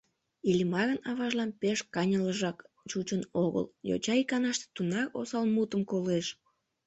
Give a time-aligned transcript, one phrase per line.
[0.49, 2.57] Иллимарын аважлан пеш каньылыжак
[2.89, 6.27] чучын огыл: йоча иканаште тунар осал мутым колеш.